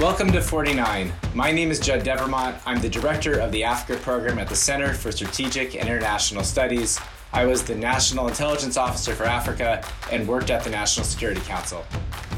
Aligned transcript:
Welcome 0.00 0.32
to 0.32 0.40
49. 0.40 1.12
My 1.34 1.52
name 1.52 1.70
is 1.70 1.78
Judd 1.78 2.04
Devermont. 2.04 2.56
I'm 2.64 2.80
the 2.80 2.88
director 2.88 3.38
of 3.38 3.52
the 3.52 3.64
Africa 3.64 4.00
program 4.00 4.38
at 4.38 4.48
the 4.48 4.56
Center 4.56 4.94
for 4.94 5.12
Strategic 5.12 5.76
and 5.76 5.86
International 5.86 6.42
Studies. 6.42 6.98
I 7.34 7.44
was 7.44 7.62
the 7.62 7.74
National 7.74 8.26
Intelligence 8.26 8.78
Officer 8.78 9.12
for 9.12 9.24
Africa 9.24 9.84
and 10.10 10.26
worked 10.26 10.48
at 10.48 10.64
the 10.64 10.70
National 10.70 11.04
Security 11.04 11.42
Council. 11.42 11.84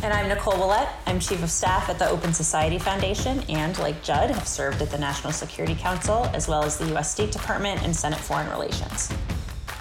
And 0.03 0.13
I'm 0.13 0.27
Nicole 0.27 0.59
Willett. 0.59 0.89
I'm 1.07 1.21
Chief 1.21 1.41
of 1.41 1.53
Staff 1.53 1.89
at 1.89 2.01
the 2.01 2.11
Open 2.11 2.35
Society 2.35 2.81
Foundation 2.81 3.45
and, 3.49 3.79
like 3.79 4.03
Judd, 4.03 4.33
have 4.33 4.49
served 4.49 4.83
at 4.83 4.91
the 4.91 4.99
National 4.99 5.33
Security 5.33 5.77
Council 5.77 6.29
as 6.35 6.49
well 6.49 6.65
as 6.65 6.79
the 6.79 6.89
U.S. 6.89 7.13
State 7.13 7.31
Department 7.31 7.85
and 7.85 7.95
Senate 7.95 8.19
Foreign 8.19 8.51
Relations. 8.51 9.09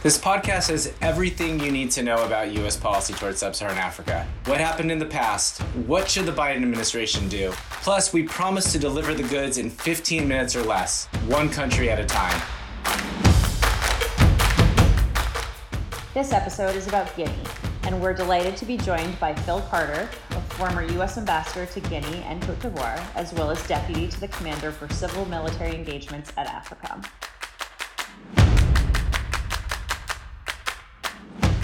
This 0.04 0.18
podcast 0.18 0.70
has 0.72 0.92
everything 1.00 1.60
you 1.60 1.72
need 1.72 1.92
to 1.92 2.02
know 2.02 2.26
about 2.26 2.52
U.S. 2.54 2.76
policy 2.76 3.14
towards 3.14 3.38
sub 3.38 3.54
Saharan 3.54 3.78
Africa. 3.78 4.28
What 4.46 4.60
happened 4.60 4.92
in 4.92 4.98
the 4.98 5.06
past? 5.06 5.62
What 5.86 6.10
should 6.10 6.26
the 6.26 6.32
Biden 6.32 6.64
administration 6.64 7.30
do? 7.30 7.52
Plus, 7.84 8.12
we 8.12 8.24
promise 8.24 8.72
to 8.72 8.80
deliver 8.80 9.14
the 9.14 9.22
goods 9.22 9.60
in 9.60 9.70
15 9.70 10.28
minutes 10.28 10.56
or 10.56 10.64
less, 10.64 11.06
one 11.28 11.50
country 11.50 11.92
at 11.92 12.00
a 12.00 12.06
time. 12.06 12.42
This 16.16 16.34
episode 16.34 16.76
is 16.76 16.88
about 16.88 17.16
Guinea, 17.16 17.44
and 17.84 18.02
we're 18.02 18.16
delighted 18.16 18.58
to 18.58 18.66
be 18.66 18.78
joined 18.78 19.20
by 19.20 19.36
Phil 19.36 19.62
Carter, 19.70 20.10
a 20.32 20.42
former 20.56 20.82
U.S. 20.94 21.20
ambassador 21.20 21.68
to 21.68 21.80
Guinea 21.80 22.24
and 22.24 22.42
Cote 22.42 22.60
d'Ivoire, 22.60 23.00
as 23.14 23.34
well 23.34 23.52
as 23.52 23.68
deputy 23.68 24.08
to 24.08 24.20
the 24.20 24.30
commander 24.30 24.72
for 24.72 24.92
civil 24.92 25.26
military 25.26 25.76
engagements 25.76 26.34
at 26.38 26.48
AFRICOM. 26.48 27.06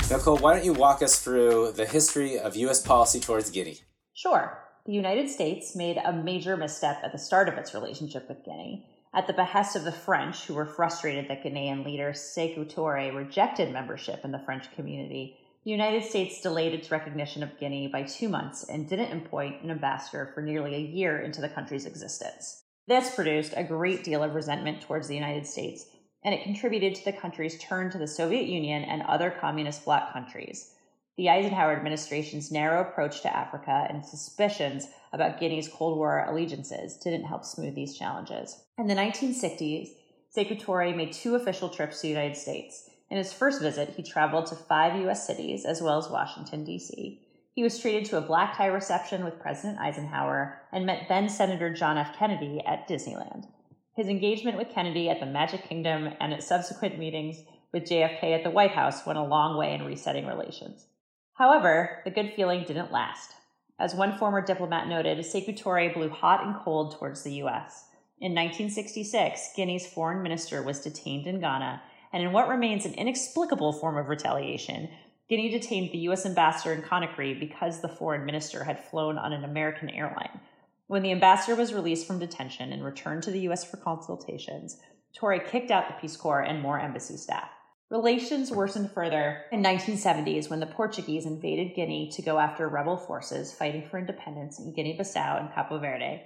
Nicole, 0.10 0.38
why 0.38 0.54
don't 0.54 0.64
you 0.64 0.72
walk 0.72 1.02
us 1.02 1.20
through 1.20 1.74
the 1.74 1.86
history 1.86 2.40
of 2.40 2.56
U.S. 2.56 2.82
policy 2.82 3.20
towards 3.20 3.50
Guinea? 3.50 3.80
Sure. 4.14 4.58
The 4.86 4.94
United 4.94 5.30
States 5.30 5.76
made 5.76 5.98
a 5.98 6.14
major 6.14 6.56
misstep 6.56 7.02
at 7.04 7.12
the 7.12 7.18
start 7.18 7.50
of 7.50 7.56
its 7.56 7.74
relationship 7.74 8.30
with 8.30 8.46
Guinea. 8.46 8.88
At 9.14 9.28
the 9.28 9.34
behest 9.34 9.76
of 9.76 9.84
the 9.84 9.92
French, 9.92 10.46
who 10.46 10.54
were 10.54 10.66
frustrated 10.66 11.28
that 11.28 11.44
Guinean 11.44 11.84
leader 11.84 12.14
Sekou 12.14 12.74
Touré 12.74 13.14
rejected 13.14 13.74
membership 13.74 14.24
in 14.24 14.32
the 14.32 14.40
French 14.40 14.74
community, 14.76 15.36
the 15.66 15.72
United 15.72 16.06
States 16.06 16.40
delayed 16.40 16.74
its 16.74 16.90
recognition 16.90 17.44
of 17.44 17.60
Guinea 17.60 17.88
by 17.88 18.04
two 18.04 18.30
months 18.30 18.64
and 18.64 18.88
didn't 18.88 19.12
appoint 19.12 19.62
an 19.62 19.72
ambassador 19.72 20.32
for 20.34 20.42
nearly 20.42 20.74
a 20.76 20.80
year 20.80 21.20
into 21.20 21.42
the 21.42 21.50
country's 21.50 21.86
existence. 21.86 22.64
This 22.88 23.14
produced 23.14 23.54
a 23.58 23.66
great 23.66 24.06
deal 24.06 24.24
of 24.24 24.36
resentment 24.36 24.82
towards 24.84 25.10
the 25.10 25.16
United 25.16 25.46
States 25.46 25.86
and 26.28 26.36
it 26.36 26.44
contributed 26.44 26.94
to 26.94 27.06
the 27.06 27.14
country's 27.14 27.58
turn 27.58 27.90
to 27.90 27.98
the 27.98 28.06
Soviet 28.06 28.48
Union 28.48 28.84
and 28.84 29.02
other 29.04 29.32
communist 29.32 29.86
bloc 29.86 30.12
countries. 30.12 30.74
The 31.16 31.30
Eisenhower 31.30 31.74
administration's 31.74 32.52
narrow 32.52 32.82
approach 32.82 33.22
to 33.22 33.34
Africa 33.34 33.88
and 33.90 34.06
suspicions 34.06 34.90
about 35.14 35.40
Guinea's 35.40 35.70
Cold 35.70 35.98
War 35.98 36.26
allegiances 36.28 36.98
didn't 36.98 37.24
help 37.24 37.46
smooth 37.46 37.76
these 37.76 37.98
challenges. 37.98 38.62
In 38.78 38.88
the 38.88 38.94
1960s, 38.94 39.88
Sekou 40.36 40.62
Touré 40.62 40.94
made 40.94 41.14
two 41.14 41.36
official 41.36 41.70
trips 41.70 42.02
to 42.02 42.08
the 42.08 42.10
United 42.10 42.36
States. 42.36 42.90
In 43.10 43.16
his 43.16 43.32
first 43.32 43.62
visit, 43.62 43.94
he 43.96 44.04
traveled 44.04 44.48
to 44.48 44.56
five 44.56 45.00
U.S. 45.04 45.26
cities 45.26 45.64
as 45.64 45.82
well 45.82 45.98
as 45.98 46.10
Washington, 46.10 46.66
D.C. 46.66 47.22
He 47.56 47.64
was 47.64 47.80
treated 47.80 48.04
to 48.04 48.18
a 48.18 48.22
black 48.22 48.58
tie 48.58 48.66
reception 48.66 49.24
with 49.24 49.40
President 49.40 49.80
Eisenhower 49.80 50.60
and 50.74 50.86
met 50.86 51.06
then 51.08 51.30
Senator 51.30 51.74
John 51.74 51.98
F. 51.98 52.18
Kennedy 52.20 52.62
at 52.68 52.86
Disneyland. 52.86 53.48
His 53.98 54.10
engagement 54.10 54.60
with 54.60 54.70
Kennedy 54.70 55.10
at 55.10 55.20
the 55.20 55.26
Magic 55.26 55.68
Kingdom 55.68 56.14
and 56.22 56.32
at 56.32 56.44
subsequent 56.44 57.00
meetings 57.00 57.42
with 57.74 57.90
JFK 57.90 58.26
at 58.26 58.44
the 58.44 58.52
White 58.52 58.70
House 58.70 59.08
went 59.08 59.18
a 59.18 59.24
long 59.24 59.58
way 59.58 59.74
in 59.74 59.86
resetting 59.86 60.28
relations. 60.28 60.86
However, 61.34 62.04
the 62.06 62.12
good 62.12 62.32
feeling 62.36 62.64
didn't 62.64 62.92
last. 62.92 63.32
As 63.80 63.96
one 63.96 64.16
former 64.16 64.40
diplomat 64.40 64.88
noted, 64.88 65.18
Sekou 65.26 65.60
Touré 65.60 65.92
blew 65.92 66.10
hot 66.10 66.46
and 66.46 66.56
cold 66.64 66.96
towards 66.96 67.24
the 67.24 67.34
U.S. 67.38 67.86
In 68.22 68.36
1966, 68.36 69.54
Guinea's 69.56 69.88
foreign 69.88 70.22
minister 70.22 70.62
was 70.62 70.80
detained 70.80 71.26
in 71.26 71.40
Ghana, 71.40 71.82
and 72.14 72.22
in 72.22 72.32
what 72.32 72.50
remains 72.50 72.86
an 72.86 72.94
inexplicable 72.94 73.74
form 73.74 73.98
of 73.98 74.10
retaliation, 74.10 74.90
Guinea 75.28 75.50
detained 75.50 75.92
the 75.92 75.98
U.S. 76.10 76.24
ambassador 76.24 76.72
in 76.72 76.84
Conakry 76.84 77.40
because 77.40 77.82
the 77.82 77.90
foreign 77.90 78.26
minister 78.26 78.64
had 78.64 78.80
flown 78.80 79.18
on 79.18 79.34
an 79.34 79.44
American 79.44 79.90
airline, 79.90 80.40
when 80.88 81.04
the 81.04 81.12
ambassador 81.12 81.56
was 81.56 81.74
released 81.74 82.08
from 82.08 82.20
detention 82.20 82.72
and 82.72 82.84
returned 82.84 83.24
to 83.24 83.32
the 83.32 83.42
U.S. 83.42 83.70
for 83.70 83.78
consultations, 83.78 84.78
Touré 85.18 85.46
kicked 85.46 85.70
out 85.70 85.88
the 85.88 86.00
Peace 86.00 86.16
Corps 86.16 86.42
and 86.42 86.62
more 86.62 86.80
embassy 86.80 87.18
staff. 87.18 87.50
Relations 87.90 88.52
worsened 88.52 88.92
further 88.92 89.44
in 89.52 89.64
1970s 89.64 90.50
when 90.50 90.60
the 90.60 90.66
Portuguese 90.66 91.26
invaded 91.26 91.76
Guinea 91.76 92.10
to 92.12 92.22
go 92.22 92.38
after 92.38 92.68
rebel 92.68 92.98
forces 92.98 93.54
fighting 93.54 93.88
for 93.88 93.98
independence 93.98 94.60
in 94.60 94.74
Guinea-Bissau 94.74 95.40
and 95.40 95.54
Cabo 95.54 95.80
Verde. 95.80 96.24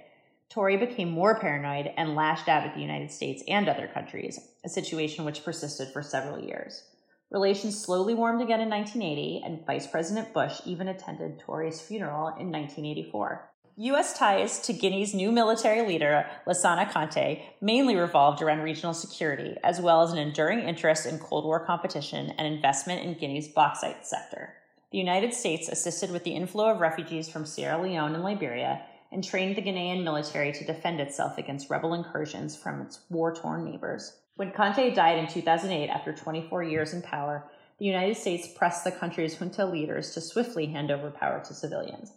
Touré 0.52 0.78
became 0.78 1.10
more 1.10 1.38
paranoid 1.38 1.90
and 1.96 2.14
lashed 2.14 2.48
out 2.48 2.64
at 2.64 2.74
the 2.74 2.80
United 2.80 3.10
States 3.10 3.42
and 3.48 3.68
other 3.68 3.88
countries, 3.88 4.38
a 4.64 4.68
situation 4.68 5.24
which 5.24 5.44
persisted 5.44 5.88
for 5.92 6.02
several 6.02 6.38
years. 6.38 6.82
Relations 7.30 7.80
slowly 7.80 8.12
warmed 8.12 8.42
again 8.42 8.60
in 8.60 8.68
1980, 8.68 9.42
and 9.44 9.64
Vice 9.64 9.86
President 9.86 10.34
Bush 10.34 10.60
even 10.66 10.88
attended 10.88 11.40
Touré's 11.40 11.80
funeral 11.80 12.26
in 12.28 12.52
1984. 12.52 13.48
U.S. 13.76 14.18
ties 14.18 14.58
to 14.60 14.74
Guinea's 14.74 15.14
new 15.14 15.32
military 15.32 15.86
leader, 15.86 16.26
Lansana 16.46 16.90
Conté, 16.90 17.40
mainly 17.62 17.96
revolved 17.96 18.42
around 18.42 18.60
regional 18.60 18.92
security, 18.92 19.56
as 19.64 19.80
well 19.80 20.02
as 20.02 20.12
an 20.12 20.18
enduring 20.18 20.60
interest 20.60 21.06
in 21.06 21.18
Cold 21.18 21.46
War 21.46 21.64
competition 21.64 22.34
and 22.36 22.46
investment 22.46 23.02
in 23.02 23.14
Guinea's 23.14 23.48
bauxite 23.48 24.06
sector. 24.06 24.52
The 24.90 24.98
United 24.98 25.32
States 25.32 25.70
assisted 25.70 26.10
with 26.10 26.22
the 26.22 26.34
inflow 26.34 26.68
of 26.68 26.80
refugees 26.80 27.30
from 27.30 27.46
Sierra 27.46 27.80
Leone 27.80 28.14
and 28.14 28.22
Liberia 28.22 28.82
and 29.10 29.24
trained 29.24 29.56
the 29.56 29.62
Guinean 29.62 30.04
military 30.04 30.52
to 30.52 30.66
defend 30.66 31.00
itself 31.00 31.38
against 31.38 31.70
rebel 31.70 31.94
incursions 31.94 32.54
from 32.54 32.82
its 32.82 33.00
war 33.08 33.34
torn 33.34 33.64
neighbors. 33.64 34.18
When 34.36 34.52
Conté 34.52 34.94
died 34.94 35.18
in 35.18 35.28
2008 35.28 35.88
after 35.88 36.12
24 36.12 36.62
years 36.62 36.92
in 36.92 37.00
power, 37.00 37.50
the 37.78 37.86
United 37.86 38.18
States 38.18 38.48
pressed 38.54 38.84
the 38.84 38.92
country's 38.92 39.34
junta 39.34 39.64
leaders 39.64 40.12
to 40.12 40.20
swiftly 40.20 40.66
hand 40.66 40.90
over 40.90 41.10
power 41.10 41.42
to 41.42 41.54
civilians. 41.54 42.12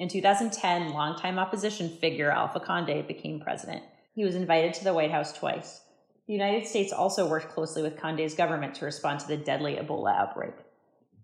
In 0.00 0.08
2010, 0.08 0.94
longtime 0.94 1.38
opposition 1.38 1.90
figure 1.90 2.30
Alpha 2.30 2.58
Conde 2.58 3.06
became 3.06 3.38
president. 3.38 3.82
He 4.14 4.24
was 4.24 4.34
invited 4.34 4.72
to 4.74 4.84
the 4.84 4.94
White 4.94 5.10
House 5.10 5.30
twice. 5.30 5.82
The 6.26 6.32
United 6.32 6.66
States 6.66 6.90
also 6.90 7.28
worked 7.28 7.50
closely 7.50 7.82
with 7.82 7.98
Conde's 7.98 8.34
government 8.34 8.74
to 8.76 8.86
respond 8.86 9.20
to 9.20 9.28
the 9.28 9.36
deadly 9.36 9.76
Ebola 9.76 10.16
outbreak. 10.16 10.54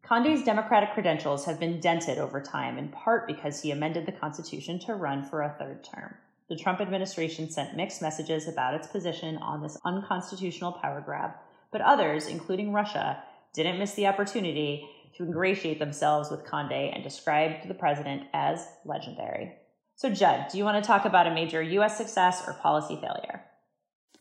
Conde's 0.03 0.45
Democratic 0.45 0.93
credentials 0.93 1.47
have 1.47 1.59
been 1.59 1.81
dented 1.81 2.19
over 2.19 2.39
time, 2.39 2.77
in 2.77 2.91
part 2.91 3.27
because 3.27 3.63
he 3.63 3.71
amended 3.71 4.05
the 4.05 4.13
Constitution 4.13 4.79
to 4.81 4.95
run 4.95 5.25
for 5.25 5.41
a 5.41 5.57
third 5.59 5.83
term. 5.83 6.15
The 6.51 6.57
Trump 6.57 6.83
administration 6.83 7.49
sent 7.49 7.79
mixed 7.79 8.03
messages 8.03 8.47
about 8.47 8.75
its 8.75 8.89
position 8.89 9.39
on 9.39 9.63
this 9.63 9.79
unconstitutional 9.87 10.73
power 10.73 11.01
grab, 11.01 11.31
but 11.73 11.81
others, 11.81 12.27
including 12.27 12.75
Russia, 12.75 13.23
didn't 13.55 13.79
miss 13.79 13.95
the 13.95 14.07
opportunity 14.07 14.87
to 15.17 15.25
ingratiate 15.25 15.79
themselves 15.79 16.31
with 16.31 16.45
Conde 16.45 16.73
and 16.73 17.03
described 17.03 17.69
the 17.69 17.75
president 17.75 18.25
as 18.33 18.67
legendary. 18.85 19.55
So, 19.97 20.11
Judd, 20.11 20.47
do 20.51 20.59
you 20.59 20.65
want 20.65 20.83
to 20.83 20.87
talk 20.87 21.05
about 21.05 21.27
a 21.27 21.35
major 21.35 21.63
U.S. 21.63 21.97
success 21.97 22.43
or 22.47 22.53
policy 22.55 22.97
failure? 23.01 23.45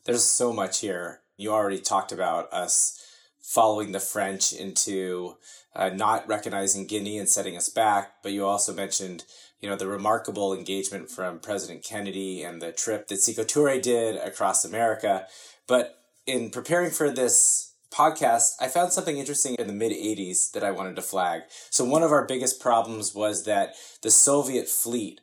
There's 0.05 0.23
so 0.23 0.53
much 0.53 0.79
here. 0.79 1.21
You 1.37 1.51
already 1.51 1.79
talked 1.79 2.11
about 2.11 2.51
us 2.53 3.01
following 3.41 3.91
the 3.91 3.99
French 3.99 4.53
into 4.53 5.35
uh, 5.75 5.89
not 5.89 6.27
recognizing 6.27 6.87
Guinea 6.87 7.17
and 7.17 7.27
setting 7.27 7.57
us 7.57 7.69
back, 7.69 8.13
but 8.23 8.31
you 8.31 8.45
also 8.45 8.73
mentioned 8.73 9.25
you 9.59 9.69
know 9.69 9.75
the 9.75 9.87
remarkable 9.87 10.53
engagement 10.53 11.09
from 11.09 11.39
President 11.39 11.83
Kennedy 11.83 12.43
and 12.43 12.61
the 12.61 12.71
trip 12.71 13.07
that 13.07 13.15
Sekou 13.15 13.45
Touré 13.45 13.81
did 13.81 14.15
across 14.15 14.63
America. 14.63 15.27
But 15.67 15.97
in 16.25 16.49
preparing 16.51 16.91
for 16.91 17.09
this 17.09 17.73
podcast, 17.91 18.55
I 18.59 18.67
found 18.67 18.93
something 18.93 19.17
interesting 19.17 19.55
in 19.57 19.67
the 19.67 19.73
mid 19.73 19.91
80s 19.91 20.51
that 20.51 20.63
I 20.63 20.71
wanted 20.71 20.95
to 20.95 21.01
flag. 21.01 21.43
So, 21.69 21.85
one 21.85 22.03
of 22.03 22.11
our 22.11 22.25
biggest 22.25 22.59
problems 22.59 23.15
was 23.15 23.45
that 23.45 23.75
the 24.01 24.11
Soviet 24.11 24.67
fleet 24.67 25.21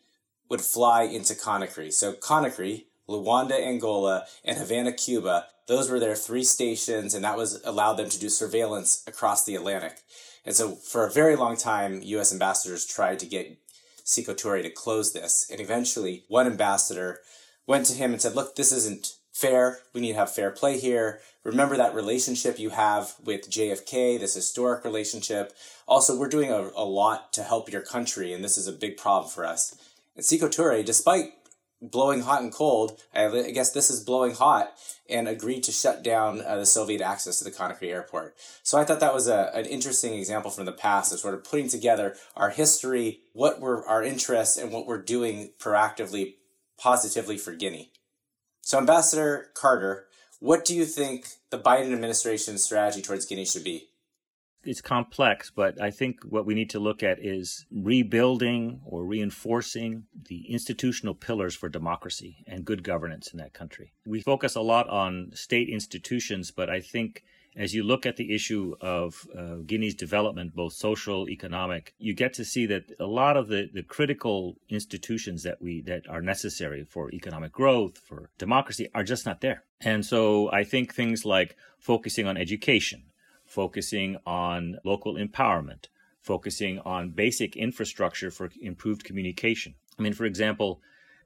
would 0.48 0.60
fly 0.60 1.02
into 1.02 1.34
Conakry. 1.34 1.92
So, 1.92 2.12
Conakry, 2.12 2.84
Luanda, 3.08 3.60
Angola, 3.60 4.26
and 4.44 4.58
Havana, 4.58 4.92
Cuba, 4.92 5.46
those 5.68 5.90
were 5.90 6.00
their 6.00 6.14
three 6.14 6.44
stations, 6.44 7.14
and 7.14 7.24
that 7.24 7.36
was 7.36 7.62
allowed 7.64 7.94
them 7.94 8.08
to 8.08 8.18
do 8.18 8.28
surveillance 8.28 9.04
across 9.06 9.44
the 9.44 9.54
Atlantic. 9.54 9.98
And 10.44 10.54
so, 10.54 10.74
for 10.74 11.06
a 11.06 11.10
very 11.10 11.36
long 11.36 11.56
time, 11.56 12.02
U.S. 12.02 12.32
ambassadors 12.32 12.86
tried 12.86 13.18
to 13.20 13.26
get 13.26 13.58
Sekou 14.04 14.62
to 14.62 14.70
close 14.70 15.12
this. 15.12 15.48
And 15.50 15.60
eventually, 15.60 16.24
one 16.28 16.46
ambassador 16.46 17.20
went 17.66 17.86
to 17.86 17.94
him 17.94 18.12
and 18.12 18.20
said, 18.20 18.34
Look, 18.34 18.56
this 18.56 18.72
isn't 18.72 19.14
fair. 19.32 19.78
We 19.92 20.00
need 20.00 20.12
to 20.12 20.18
have 20.18 20.32
fair 20.32 20.50
play 20.50 20.78
here. 20.78 21.20
Remember 21.44 21.76
that 21.76 21.94
relationship 21.94 22.58
you 22.58 22.70
have 22.70 23.14
with 23.24 23.50
JFK, 23.50 24.20
this 24.20 24.34
historic 24.34 24.84
relationship. 24.84 25.52
Also, 25.88 26.18
we're 26.18 26.28
doing 26.28 26.50
a, 26.50 26.70
a 26.76 26.84
lot 26.84 27.32
to 27.32 27.42
help 27.42 27.72
your 27.72 27.82
country, 27.82 28.32
and 28.32 28.44
this 28.44 28.56
is 28.56 28.68
a 28.68 28.72
big 28.72 28.96
problem 28.96 29.30
for 29.30 29.44
us. 29.44 29.74
And 30.14 30.24
Sekou 30.24 30.48
Touré, 30.48 30.84
despite 30.84 31.32
blowing 31.80 32.20
hot 32.20 32.42
and 32.42 32.52
cold, 32.52 33.00
I 33.12 33.50
guess 33.50 33.72
this 33.72 33.90
is 33.90 34.04
blowing 34.04 34.34
hot, 34.34 34.72
and 35.10 35.26
agreed 35.26 35.64
to 35.64 35.72
shut 35.72 36.04
down 36.04 36.40
uh, 36.40 36.56
the 36.56 36.66
Soviet 36.66 37.00
access 37.00 37.38
to 37.38 37.44
the 37.44 37.50
Conakry 37.50 37.88
airport. 37.88 38.36
So 38.62 38.78
I 38.78 38.84
thought 38.84 39.00
that 39.00 39.14
was 39.14 39.26
a, 39.26 39.50
an 39.54 39.66
interesting 39.66 40.14
example 40.14 40.50
from 40.50 40.64
the 40.64 40.72
past 40.72 41.12
of 41.12 41.18
sort 41.18 41.34
of 41.34 41.42
putting 41.42 41.68
together 41.68 42.14
our 42.36 42.50
history, 42.50 43.20
what 43.32 43.60
were 43.60 43.86
our 43.86 44.02
interests, 44.04 44.56
and 44.56 44.70
what 44.70 44.86
we're 44.86 45.02
doing 45.02 45.50
proactively 45.58 46.34
positively 46.78 47.36
for 47.36 47.52
Guinea. 47.52 47.91
So, 48.62 48.78
Ambassador 48.78 49.50
Carter, 49.54 50.06
what 50.38 50.64
do 50.64 50.74
you 50.74 50.84
think 50.84 51.26
the 51.50 51.58
Biden 51.58 51.92
administration's 51.92 52.62
strategy 52.62 53.02
towards 53.02 53.26
Guinea 53.26 53.44
should 53.44 53.64
be? 53.64 53.88
It's 54.64 54.80
complex, 54.80 55.50
but 55.50 55.80
I 55.82 55.90
think 55.90 56.20
what 56.22 56.46
we 56.46 56.54
need 56.54 56.70
to 56.70 56.78
look 56.78 57.02
at 57.02 57.18
is 57.18 57.66
rebuilding 57.72 58.80
or 58.84 59.04
reinforcing 59.04 60.04
the 60.28 60.48
institutional 60.48 61.14
pillars 61.14 61.56
for 61.56 61.68
democracy 61.68 62.44
and 62.46 62.64
good 62.64 62.84
governance 62.84 63.32
in 63.32 63.38
that 63.38 63.52
country. 63.52 63.92
We 64.06 64.20
focus 64.20 64.54
a 64.54 64.60
lot 64.60 64.88
on 64.88 65.32
state 65.34 65.68
institutions, 65.68 66.52
but 66.52 66.70
I 66.70 66.80
think 66.80 67.24
as 67.56 67.74
you 67.74 67.82
look 67.82 68.06
at 68.06 68.16
the 68.16 68.34
issue 68.34 68.74
of 68.80 69.26
uh, 69.36 69.56
Guinea's 69.66 69.94
development, 69.94 70.54
both 70.54 70.72
social, 70.72 71.28
economic, 71.28 71.94
you 71.98 72.14
get 72.14 72.32
to 72.34 72.44
see 72.44 72.66
that 72.66 72.84
a 72.98 73.06
lot 73.06 73.36
of 73.36 73.48
the, 73.48 73.68
the 73.72 73.82
critical 73.82 74.56
institutions 74.68 75.42
that 75.42 75.60
we 75.60 75.82
that 75.82 76.08
are 76.08 76.22
necessary 76.22 76.84
for 76.84 77.10
economic 77.12 77.52
growth, 77.52 77.98
for 77.98 78.30
democracy, 78.38 78.88
are 78.94 79.04
just 79.04 79.26
not 79.26 79.40
there. 79.40 79.64
And 79.80 80.04
so 80.04 80.50
I 80.50 80.64
think 80.64 80.94
things 80.94 81.24
like 81.24 81.56
focusing 81.78 82.26
on 82.26 82.36
education, 82.36 83.02
focusing 83.44 84.16
on 84.26 84.78
local 84.84 85.16
empowerment, 85.16 85.86
focusing 86.20 86.78
on 86.80 87.10
basic 87.10 87.56
infrastructure 87.56 88.30
for 88.30 88.50
improved 88.60 89.04
communication. 89.04 89.74
I 89.98 90.02
mean, 90.02 90.14
for 90.14 90.24
example, 90.24 90.80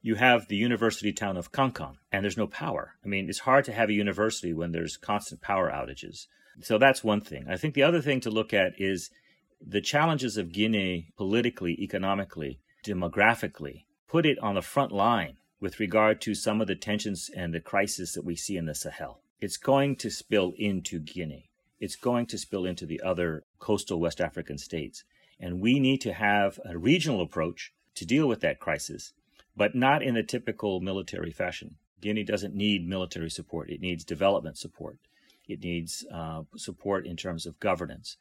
you 0.06 0.14
have 0.14 0.46
the 0.46 0.56
university 0.56 1.12
town 1.12 1.36
of 1.36 1.50
Kankan, 1.50 1.96
and 2.12 2.22
there's 2.22 2.36
no 2.36 2.46
power. 2.46 2.94
I 3.04 3.08
mean, 3.08 3.28
it's 3.28 3.40
hard 3.40 3.64
to 3.64 3.72
have 3.72 3.88
a 3.88 3.92
university 3.92 4.52
when 4.52 4.70
there's 4.70 4.96
constant 4.96 5.40
power 5.40 5.68
outages. 5.68 6.28
So 6.60 6.78
that's 6.78 7.02
one 7.02 7.20
thing. 7.20 7.46
I 7.48 7.56
think 7.56 7.74
the 7.74 7.82
other 7.82 8.00
thing 8.00 8.20
to 8.20 8.30
look 8.30 8.54
at 8.54 8.74
is 8.78 9.10
the 9.60 9.80
challenges 9.80 10.36
of 10.36 10.52
Guinea 10.52 11.08
politically, 11.16 11.72
economically, 11.82 12.60
demographically, 12.84 13.82
put 14.06 14.24
it 14.24 14.38
on 14.38 14.54
the 14.54 14.62
front 14.62 14.92
line 14.92 15.38
with 15.60 15.80
regard 15.80 16.20
to 16.20 16.36
some 16.36 16.60
of 16.60 16.68
the 16.68 16.76
tensions 16.76 17.28
and 17.36 17.52
the 17.52 17.58
crisis 17.58 18.12
that 18.12 18.24
we 18.24 18.36
see 18.36 18.56
in 18.56 18.66
the 18.66 18.76
Sahel. 18.76 19.22
It's 19.40 19.56
going 19.56 19.96
to 19.96 20.08
spill 20.08 20.52
into 20.56 21.00
Guinea. 21.00 21.50
It's 21.80 21.96
going 21.96 22.26
to 22.26 22.38
spill 22.38 22.64
into 22.64 22.86
the 22.86 23.00
other 23.00 23.42
coastal 23.58 23.98
West 23.98 24.20
African 24.20 24.58
states. 24.58 25.02
And 25.40 25.60
we 25.60 25.80
need 25.80 26.00
to 26.02 26.12
have 26.12 26.60
a 26.64 26.78
regional 26.78 27.22
approach 27.22 27.72
to 27.96 28.06
deal 28.06 28.28
with 28.28 28.40
that 28.42 28.60
crisis 28.60 29.12
but 29.56 29.74
not 29.74 30.02
in 30.02 30.16
a 30.16 30.22
typical 30.22 30.80
military 30.80 31.30
fashion. 31.30 31.76
Guinea 32.00 32.24
doesn't 32.24 32.54
need 32.54 32.86
military 32.86 33.30
support, 33.30 33.70
it 33.70 33.80
needs 33.80 34.04
development 34.04 34.58
support. 34.58 34.98
It 35.48 35.62
needs 35.62 36.04
uh, 36.12 36.42
support 36.56 37.06
in 37.06 37.16
terms 37.16 37.46
of 37.46 37.60
governance, 37.60 38.16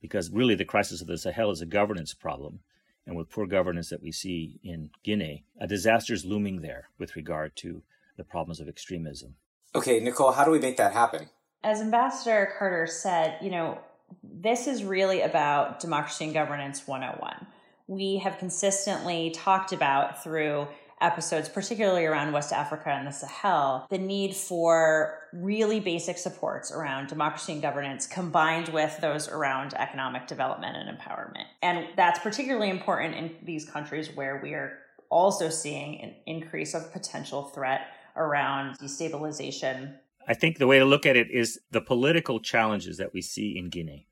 because 0.00 0.30
really 0.30 0.54
the 0.54 0.64
crisis 0.64 1.00
of 1.00 1.06
the 1.06 1.16
Sahel 1.16 1.50
is 1.50 1.60
a 1.60 1.66
governance 1.66 2.14
problem. 2.14 2.60
And 3.06 3.16
with 3.16 3.30
poor 3.30 3.46
governance 3.46 3.90
that 3.90 4.02
we 4.02 4.12
see 4.12 4.58
in 4.64 4.90
Guinea, 5.02 5.44
a 5.60 5.66
disaster 5.66 6.14
is 6.14 6.24
looming 6.24 6.62
there 6.62 6.88
with 6.98 7.16
regard 7.16 7.54
to 7.56 7.82
the 8.16 8.24
problems 8.24 8.60
of 8.60 8.68
extremism. 8.68 9.36
Okay, 9.74 10.00
Nicole, 10.00 10.32
how 10.32 10.44
do 10.44 10.50
we 10.50 10.58
make 10.58 10.76
that 10.78 10.92
happen? 10.92 11.28
As 11.62 11.80
Ambassador 11.80 12.52
Carter 12.58 12.86
said, 12.86 13.38
you 13.42 13.50
know, 13.50 13.78
this 14.22 14.66
is 14.66 14.84
really 14.84 15.20
about 15.20 15.80
democracy 15.80 16.24
and 16.24 16.34
governance 16.34 16.86
101 16.86 17.46
we 17.86 18.18
have 18.18 18.38
consistently 18.38 19.30
talked 19.30 19.72
about 19.72 20.22
through 20.22 20.66
episodes, 21.00 21.48
particularly 21.48 22.06
around 22.06 22.32
West 22.32 22.52
Africa 22.52 22.88
and 22.88 23.06
the 23.06 23.12
Sahel, 23.12 23.86
the 23.90 23.98
need 23.98 24.34
for 24.34 25.18
really 25.32 25.80
basic 25.80 26.16
supports 26.16 26.72
around 26.72 27.08
democracy 27.08 27.52
and 27.52 27.60
governance 27.60 28.06
combined 28.06 28.68
with 28.68 28.98
those 29.00 29.28
around 29.28 29.74
economic 29.74 30.26
development 30.26 30.76
and 30.76 30.96
empowerment. 30.96 31.44
And 31.62 31.86
that's 31.96 32.18
particularly 32.20 32.70
important 32.70 33.14
in 33.14 33.36
these 33.42 33.68
countries 33.68 34.08
where 34.14 34.40
we 34.42 34.54
are 34.54 34.78
also 35.10 35.50
seeing 35.50 36.00
an 36.00 36.14
increase 36.26 36.74
of 36.74 36.92
potential 36.92 37.44
threat 37.44 37.82
around 38.16 38.78
destabilization. 38.78 39.94
I 40.26 40.34
think 40.34 40.58
the 40.58 40.66
way 40.66 40.78
to 40.78 40.84
look 40.84 41.04
at 41.04 41.16
it 41.16 41.30
is 41.30 41.60
the 41.70 41.82
political 41.82 42.40
challenges 42.40 42.96
that 42.96 43.12
we 43.12 43.20
see 43.20 43.58
in 43.58 43.68
Guinea 43.68 44.08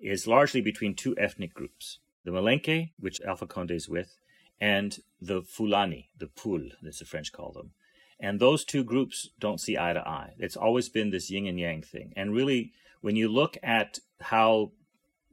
is 0.00 0.26
largely 0.26 0.60
between 0.60 0.94
two 0.94 1.14
ethnic 1.16 1.54
groups 1.54 2.00
the 2.26 2.32
Malinke, 2.32 2.90
which 2.98 3.22
Alpha 3.22 3.46
Conde 3.46 3.70
is 3.70 3.88
with, 3.88 4.18
and 4.60 4.98
the 5.20 5.42
Fulani, 5.42 6.10
the 6.18 6.26
Peul, 6.26 6.70
as 6.86 6.98
the 6.98 7.04
French 7.04 7.32
call 7.32 7.52
them. 7.52 7.70
And 8.18 8.40
those 8.40 8.64
two 8.64 8.82
groups 8.82 9.30
don't 9.38 9.60
see 9.60 9.78
eye 9.78 9.92
to 9.92 10.00
eye. 10.00 10.34
It's 10.38 10.56
always 10.56 10.88
been 10.88 11.10
this 11.10 11.30
yin 11.30 11.46
and 11.46 11.60
yang 11.60 11.82
thing. 11.82 12.12
And 12.16 12.34
really, 12.34 12.72
when 13.00 13.14
you 13.14 13.28
look 13.28 13.56
at 13.62 14.00
how 14.20 14.72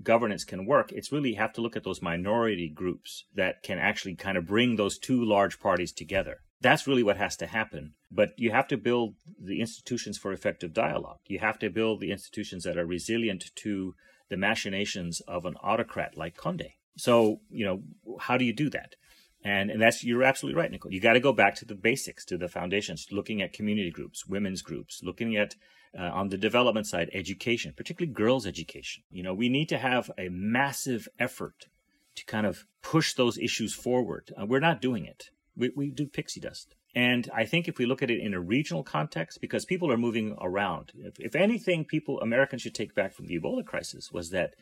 governance 0.03 0.43
can 0.43 0.67
work, 0.67 0.91
it's 0.91 1.11
really 1.11 1.31
you 1.31 1.37
have 1.37 1.53
to 1.53 1.61
look 1.61 1.75
at 1.75 1.83
those 1.83 2.01
minority 2.01 2.69
groups 2.69 3.25
that 3.33 3.63
can 3.63 3.79
actually 3.79 4.15
kind 4.15 4.37
of 4.37 4.45
bring 4.45 4.75
those 4.75 4.99
two 4.99 5.23
large 5.23 5.59
parties 5.59 5.91
together. 5.91 6.41
That's 6.61 6.85
really 6.85 7.03
what 7.03 7.17
has 7.17 7.35
to 7.37 7.47
happen. 7.47 7.93
But 8.11 8.37
you 8.37 8.51
have 8.51 8.67
to 8.67 8.77
build 8.77 9.15
the 9.39 9.61
institutions 9.61 10.19
for 10.19 10.31
effective 10.31 10.73
dialogue. 10.73 11.19
You 11.25 11.39
have 11.39 11.57
to 11.59 11.71
build 11.71 12.01
the 12.01 12.11
institutions 12.11 12.65
that 12.65 12.77
are 12.77 12.85
resilient 12.85 13.49
to 13.55 13.95
the 14.29 14.37
machinations 14.37 15.21
of 15.21 15.45
an 15.45 15.55
autocrat 15.63 16.15
like 16.17 16.37
Conde. 16.37 16.73
So, 16.97 17.41
you 17.49 17.65
know, 17.65 18.17
how 18.19 18.37
do 18.37 18.45
you 18.45 18.53
do 18.53 18.69
that? 18.69 18.95
And, 19.43 19.69
and 19.69 19.81
that's, 19.81 20.03
you're 20.03 20.23
absolutely 20.23 20.59
right, 20.61 20.71
Nicole. 20.71 20.93
You 20.93 21.01
got 21.01 21.13
to 21.13 21.19
go 21.19 21.33
back 21.33 21.55
to 21.55 21.65
the 21.65 21.75
basics, 21.75 22.23
to 22.25 22.37
the 22.37 22.47
foundations, 22.47 23.07
looking 23.11 23.41
at 23.41 23.51
community 23.51 23.91
groups, 23.91 24.25
women's 24.25 24.61
groups, 24.61 25.01
looking 25.03 25.35
at, 25.35 25.55
uh, 25.97 26.03
on 26.03 26.29
the 26.29 26.37
development 26.37 26.87
side, 26.87 27.09
education, 27.13 27.73
particularly 27.75 28.13
girls' 28.13 28.47
education. 28.47 29.03
You 29.11 29.23
know, 29.23 29.33
we 29.33 29.49
need 29.49 29.67
to 29.69 29.77
have 29.77 30.09
a 30.17 30.29
massive 30.29 31.09
effort 31.19 31.67
to 32.15 32.25
kind 32.25 32.45
of 32.45 32.65
push 32.81 33.13
those 33.13 33.37
issues 33.37 33.73
forward. 33.73 34.31
Uh, 34.39 34.45
we're 34.45 34.59
not 34.59 34.81
doing 34.81 35.05
it. 35.05 35.29
We, 35.57 35.71
we 35.75 35.91
do 35.91 36.07
pixie 36.07 36.39
dust. 36.39 36.75
And 36.95 37.29
I 37.35 37.45
think 37.45 37.67
if 37.67 37.79
we 37.79 37.85
look 37.85 38.03
at 38.03 38.11
it 38.11 38.21
in 38.21 38.33
a 38.33 38.39
regional 38.39 38.83
context, 38.83 39.41
because 39.41 39.65
people 39.65 39.91
are 39.91 39.97
moving 39.97 40.37
around, 40.39 40.91
if, 40.95 41.19
if 41.19 41.35
anything, 41.35 41.85
people, 41.85 42.21
Americans 42.21 42.61
should 42.61 42.75
take 42.75 42.93
back 42.93 43.13
from 43.13 43.25
the 43.25 43.39
Ebola 43.39 43.65
crisis 43.65 44.11
was 44.11 44.29
that 44.29 44.53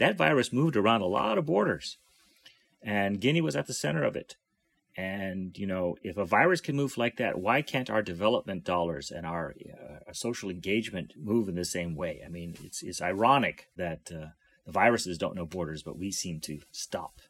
that 0.00 0.16
virus 0.16 0.52
moved 0.52 0.76
around 0.76 1.02
a 1.02 1.06
lot 1.06 1.38
of 1.38 1.46
borders, 1.46 1.98
and 2.82 3.20
Guinea 3.20 3.42
was 3.42 3.54
at 3.54 3.66
the 3.66 3.74
center 3.74 4.02
of 4.02 4.16
it. 4.16 4.36
And 4.96 5.56
you 5.56 5.66
know, 5.66 5.96
if 6.02 6.16
a 6.16 6.24
virus 6.24 6.60
can 6.60 6.74
move 6.74 6.98
like 6.98 7.16
that, 7.18 7.38
why 7.38 7.62
can't 7.62 7.90
our 7.90 8.02
development 8.02 8.64
dollars 8.64 9.10
and 9.10 9.24
our, 9.24 9.54
uh, 9.72 10.12
social 10.12 10.50
engagement 10.50 11.12
move 11.16 11.48
in 11.48 11.54
the 11.54 11.64
same 11.64 11.94
way? 11.94 12.22
I 12.24 12.28
mean, 12.28 12.56
it's 12.64 12.82
it's 12.82 13.00
ironic 13.00 13.68
that 13.76 14.10
uh, 14.10 14.30
the 14.66 14.72
viruses 14.72 15.18
don't 15.18 15.36
know 15.36 15.46
borders, 15.46 15.82
but 15.82 15.98
we 15.98 16.10
seem 16.10 16.40
to 16.40 16.60
stop. 16.72 17.20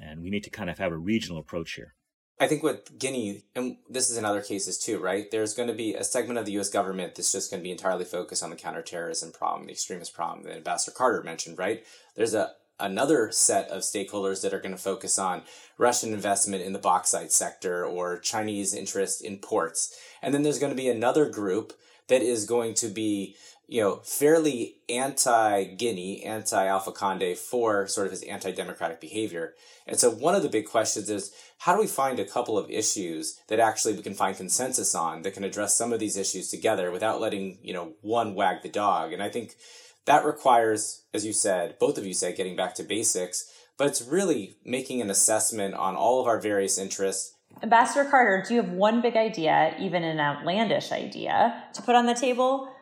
And 0.00 0.22
we 0.22 0.30
need 0.30 0.44
to 0.44 0.50
kind 0.50 0.70
of 0.70 0.78
have 0.78 0.92
a 0.92 0.96
regional 0.96 1.38
approach 1.38 1.72
here. 1.72 1.94
I 2.42 2.48
think 2.48 2.64
with 2.64 2.98
Guinea, 2.98 3.44
and 3.54 3.76
this 3.88 4.10
is 4.10 4.16
in 4.16 4.24
other 4.24 4.42
cases 4.42 4.76
too, 4.76 4.98
right? 4.98 5.30
There's 5.30 5.54
going 5.54 5.68
to 5.68 5.74
be 5.74 5.94
a 5.94 6.02
segment 6.02 6.40
of 6.40 6.44
the 6.44 6.50
U.S. 6.52 6.70
government 6.70 7.14
that's 7.14 7.30
just 7.30 7.52
going 7.52 7.60
to 7.60 7.64
be 7.64 7.70
entirely 7.70 8.04
focused 8.04 8.42
on 8.42 8.50
the 8.50 8.56
counterterrorism 8.56 9.30
problem, 9.30 9.66
the 9.66 9.72
extremist 9.72 10.12
problem 10.12 10.42
that 10.42 10.56
Ambassador 10.56 10.92
Carter 10.92 11.22
mentioned, 11.22 11.56
right? 11.56 11.84
There's 12.16 12.34
a 12.34 12.50
another 12.80 13.30
set 13.30 13.68
of 13.68 13.82
stakeholders 13.82 14.42
that 14.42 14.52
are 14.52 14.58
going 14.58 14.74
to 14.74 14.82
focus 14.82 15.20
on 15.20 15.42
Russian 15.78 16.12
investment 16.12 16.64
in 16.64 16.72
the 16.72 16.80
bauxite 16.80 17.30
sector 17.30 17.86
or 17.86 18.18
Chinese 18.18 18.74
interest 18.74 19.22
in 19.22 19.38
ports. 19.38 19.96
And 20.20 20.34
then 20.34 20.42
there's 20.42 20.58
going 20.58 20.72
to 20.72 20.82
be 20.82 20.88
another 20.88 21.30
group 21.30 21.72
that 22.08 22.22
is 22.22 22.44
going 22.44 22.74
to 22.74 22.88
be 22.88 23.36
you 23.72 23.80
know, 23.80 24.00
fairly 24.04 24.76
anti 24.90 25.64
Guinea, 25.64 26.22
anti 26.24 26.66
Alpha 26.66 26.92
Conde 26.92 27.38
for 27.38 27.86
sort 27.86 28.06
of 28.06 28.10
his 28.10 28.22
anti 28.24 28.52
democratic 28.52 29.00
behavior. 29.00 29.54
And 29.86 29.98
so, 29.98 30.10
one 30.10 30.34
of 30.34 30.42
the 30.42 30.50
big 30.50 30.66
questions 30.66 31.08
is 31.08 31.32
how 31.56 31.74
do 31.74 31.80
we 31.80 31.86
find 31.86 32.20
a 32.20 32.26
couple 32.26 32.58
of 32.58 32.70
issues 32.70 33.40
that 33.48 33.60
actually 33.60 33.94
we 33.94 34.02
can 34.02 34.12
find 34.12 34.36
consensus 34.36 34.94
on 34.94 35.22
that 35.22 35.32
can 35.32 35.42
address 35.42 35.74
some 35.74 35.90
of 35.90 36.00
these 36.00 36.18
issues 36.18 36.50
together 36.50 36.90
without 36.90 37.18
letting, 37.18 37.60
you 37.62 37.72
know, 37.72 37.94
one 38.02 38.34
wag 38.34 38.60
the 38.62 38.68
dog? 38.68 39.14
And 39.14 39.22
I 39.22 39.30
think 39.30 39.56
that 40.04 40.26
requires, 40.26 41.04
as 41.14 41.24
you 41.24 41.32
said, 41.32 41.78
both 41.78 41.96
of 41.96 42.04
you 42.04 42.12
said, 42.12 42.36
getting 42.36 42.56
back 42.56 42.74
to 42.74 42.82
basics, 42.82 43.50
but 43.78 43.86
it's 43.86 44.02
really 44.02 44.58
making 44.66 45.00
an 45.00 45.08
assessment 45.08 45.72
on 45.72 45.96
all 45.96 46.20
of 46.20 46.26
our 46.26 46.38
various 46.38 46.76
interests 46.76 47.36
Ambassador 47.62 48.08
Carter, 48.08 48.42
do 48.48 48.54
you 48.54 48.62
have 48.62 48.72
one 48.72 49.02
big 49.02 49.14
idea, 49.14 49.76
even 49.78 50.02
an 50.02 50.18
outlandish 50.18 50.90
idea, 50.90 51.62
to 51.74 51.82
put 51.82 51.94
on 51.94 52.06
the 52.06 52.14
table 52.14 52.72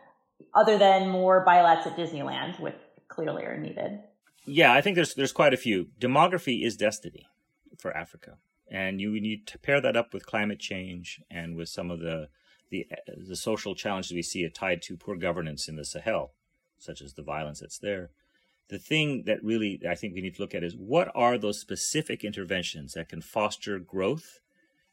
other 0.54 0.78
than 0.78 1.08
more 1.08 1.44
bilets 1.44 1.86
at 1.86 1.96
Disneyland, 1.96 2.60
which 2.60 2.76
clearly 3.08 3.44
are 3.44 3.58
needed? 3.58 4.00
Yeah, 4.46 4.72
I 4.72 4.80
think 4.80 4.96
there's 4.96 5.14
there's 5.14 5.32
quite 5.32 5.54
a 5.54 5.58
few. 5.58 5.88
Demography 6.00 6.64
is 6.64 6.76
destiny 6.76 7.26
for 7.78 7.96
Africa, 7.96 8.38
and 8.70 9.00
you 9.00 9.20
need 9.20 9.46
to 9.48 9.58
pair 9.58 9.80
that 9.80 9.96
up 9.96 10.12
with 10.14 10.26
climate 10.26 10.58
change 10.58 11.20
and 11.30 11.56
with 11.56 11.68
some 11.68 11.90
of 11.90 12.00
the 12.00 12.28
the 12.70 12.86
the 13.28 13.36
social 13.36 13.74
challenges 13.74 14.12
we 14.12 14.22
see 14.22 14.48
tied 14.48 14.82
to 14.82 14.96
poor 14.96 15.16
governance 15.16 15.68
in 15.68 15.76
the 15.76 15.84
Sahel, 15.84 16.32
such 16.78 17.02
as 17.02 17.14
the 17.14 17.22
violence 17.22 17.60
that's 17.60 17.78
there. 17.78 18.10
The 18.68 18.78
thing 18.78 19.24
that 19.26 19.42
really 19.42 19.80
I 19.88 19.94
think 19.94 20.14
we 20.14 20.22
need 20.22 20.36
to 20.36 20.42
look 20.42 20.54
at 20.54 20.64
is 20.64 20.76
what 20.76 21.10
are 21.14 21.36
those 21.36 21.60
specific 21.60 22.24
interventions 22.24 22.94
that 22.94 23.08
can 23.08 23.20
foster 23.20 23.78
growth, 23.78 24.40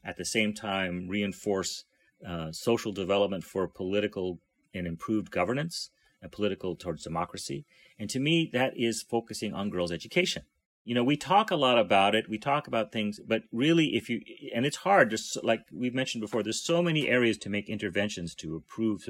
at 0.04 0.16
the 0.16 0.24
same 0.24 0.52
time 0.52 1.08
reinforce 1.08 1.84
uh, 2.26 2.52
social 2.52 2.92
development 2.92 3.44
for 3.44 3.68
political 3.68 4.40
and 4.78 4.86
improved 4.86 5.30
governance 5.30 5.90
and 6.22 6.32
political 6.32 6.76
towards 6.76 7.04
democracy. 7.04 7.66
And 7.98 8.08
to 8.10 8.18
me, 8.20 8.48
that 8.52 8.76
is 8.76 9.02
focusing 9.02 9.52
on 9.52 9.70
girls' 9.70 9.92
education. 9.92 10.44
you 10.88 10.94
know, 10.94 11.04
we 11.04 11.18
talk 11.18 11.50
a 11.50 11.56
lot 11.56 11.78
about 11.78 12.14
it. 12.14 12.30
We 12.30 12.38
talk 12.38 12.66
about 12.66 12.92
things, 12.92 13.20
but 13.20 13.42
really, 13.52 13.94
if 13.94 14.08
you, 14.08 14.22
and 14.54 14.64
it's 14.64 14.78
hard, 14.78 15.10
just 15.10 15.44
like 15.44 15.60
we've 15.70 15.94
mentioned 15.94 16.22
before, 16.22 16.42
there's 16.42 16.64
so 16.64 16.82
many 16.82 17.08
areas 17.08 17.36
to 17.38 17.50
make 17.50 17.68
interventions 17.68 18.34
to 18.36 18.54
improve. 18.54 19.06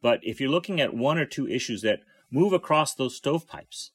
But 0.00 0.20
if 0.22 0.40
you're 0.40 0.48
looking 0.48 0.80
at 0.80 0.94
one 0.94 1.18
or 1.18 1.26
two 1.26 1.46
issues 1.46 1.82
that 1.82 2.00
move 2.30 2.54
across 2.54 2.94
those 2.94 3.14
stovepipes, 3.14 3.90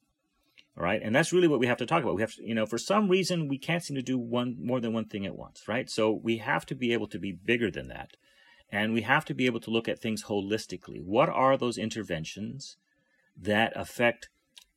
all 0.78 0.84
right, 0.84 1.02
and 1.02 1.16
that's 1.16 1.34
really 1.34 1.48
what 1.48 1.60
we 1.60 1.66
have 1.66 1.80
to 1.80 1.88
talk 1.88 2.04
about. 2.04 2.14
We 2.14 2.22
have 2.22 2.36
to, 2.36 2.48
you 2.48 2.54
know, 2.54 2.68
for 2.68 2.78
some 2.78 3.10
reason, 3.10 3.48
we 3.48 3.58
can't 3.58 3.84
seem 3.84 3.96
to 3.96 4.04
do 4.04 4.20
one 4.20 4.56
more 4.62 4.80
than 4.80 4.94
one 4.94 5.06
thing 5.06 5.26
at 5.26 5.36
once, 5.36 5.68
right? 5.68 5.90
So 5.90 6.12
we 6.12 6.38
have 6.38 6.68
to 6.68 6.76
be 6.76 6.94
able 6.94 7.08
to 7.08 7.18
be 7.18 7.32
bigger 7.32 7.72
than 7.72 7.88
that. 7.88 8.16
And 8.72 8.94
we 8.94 9.02
have 9.04 9.26
to 9.26 9.34
be 9.34 9.46
able 9.46 9.62
to 9.62 9.72
look 9.72 9.88
at 9.88 10.00
things 10.00 10.26
holistically. 10.26 11.02
What 11.02 11.30
are 11.30 11.58
those 11.58 11.78
interventions 11.78 12.78
that 13.40 13.72
affect 13.76 14.30